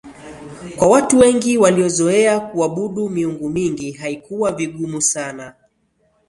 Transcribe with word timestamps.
Kwa 0.75 0.87
watu 0.87 1.17
wengi 1.19 1.57
waliozoea 1.57 2.39
kuabudu 2.39 3.09
miungu 3.09 3.49
mingi 3.49 3.91
haikuwa 3.91 4.51
vigumu 4.51 5.01
sana 5.01 5.53